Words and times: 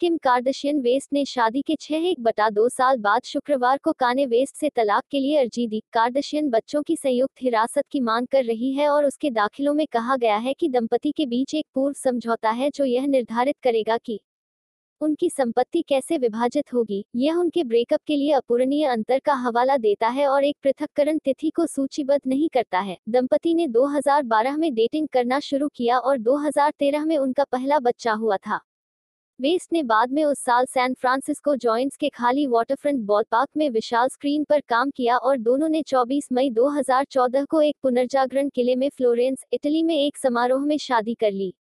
किम 0.00 0.16
Kardashian 0.16 0.80
waste 0.80 1.12
ने 1.12 1.24
शादी 1.24 1.60
के 1.62 1.74
छह 1.80 1.94
एक 1.94 2.20
बटा 2.20 2.48
दो 2.50 2.68
साल 2.68 2.98
बाद 2.98 3.22
शुक्रवार 3.24 3.78
को 3.78 3.92
काने 3.92 4.24
वेस्ट 4.26 4.56
से 4.56 4.68
तलाक 4.68 5.02
के 5.10 5.18
लिए 5.20 5.36
अर्जी 5.36 5.66
दी। 5.68 5.82
कार्दशियन 5.92 6.48
बच्चों 6.50 6.82
की 6.82 6.96
संयुक्त 6.96 7.42
हिरासत 7.42 7.84
की 7.90 8.00
मांग 8.00 8.26
कर 8.26 8.44
रही 8.44 8.72
है 8.72 8.88
और 8.88 9.04
उसके 9.04 9.30
दाखिलों 9.30 9.74
में 9.74 9.86
कहा 9.86 10.16
गया 10.16 10.36
है 10.36 10.54
कि 10.54 10.68
दंपति 10.68 11.12
के 11.12 11.26
बीच 11.26 11.54
एक 11.54 11.66
पूर्व 11.74 11.94
समझौता 11.94 12.50
है 12.50 12.70
जो 12.70 12.84
यह 12.84 13.06
निर्धारित 13.06 13.56
करेगा 13.62 13.96
कि 13.96 14.18
उनकी 15.00 15.30
संपत्ति 15.30 15.82
कैसे 15.82 16.18
विभाजित 16.18 16.72
होगी। 16.74 17.04
यह 17.16 17.34
उनके 17.34 17.64
ब्रेकअप 17.64 18.00
के 18.06 18.16
लिए 18.16 18.32
अपूरणीय 18.32 18.84
अंतर 18.84 19.18
का 19.18 19.34
हवाला 19.34 19.76
देता 19.76 20.08
है 20.08 20.26
और 20.26 20.44
एक 20.44 20.56
पृथककरण 20.62 21.18
तिथि 21.18 21.50
को 21.50 21.66
सूचीबद्ध 21.66 22.20
नहीं 22.26 22.48
करता 22.48 22.80
है। 22.80 22.98
दंपति 23.08 23.54
ने 23.54 23.66
2012 23.66 24.56
में 24.56 24.74
डेटिंग 24.74 25.08
करना 25.08 25.40
शुरू 25.40 25.68
किया 25.68 25.98
और 25.98 26.18
2013 26.18 27.04
में 27.04 27.16
उनका 27.18 27.44
पहला 27.44 27.78
बच्चा 27.78 28.12
हुआ 28.12 28.36
था। 28.36 28.60
वेस्ट 29.40 29.72
ने 29.72 29.82
बाद 29.82 30.10
में 30.12 30.24
उस 30.24 30.38
साल 30.38 30.64
सैन 30.64 30.94
फ्रांसिस्को 30.94 31.54
जॉइंट्स 31.56 31.96
के 31.96 32.08
खाली 32.08 32.46
वाटरफ्रंट 32.46 33.00
बॉल 33.00 33.22
पार्क 33.30 33.48
में 33.56 33.70
विशाल 33.70 34.08
स्क्रीन 34.08 34.44
पर 34.44 34.60
काम 34.60 34.90
किया 34.90 35.16
और 35.16 35.38
दोनों 35.38 35.68
ने 35.68 35.82
24 35.82 36.28
मई 36.32 36.50
2014 36.50 37.46
को 37.46 37.62
एक 37.62 37.76
पुनर्जागरण 37.82 38.48
किले 38.48 38.74
में 38.76 38.88
फ्लोरेंस, 38.88 39.44
इटली 39.52 39.82
में 39.82 39.94
एक 39.96 40.16
समारोह 40.16 40.66
में 40.66 40.76
शादी 40.78 41.14
कर 41.14 41.30
ली। 41.30 41.54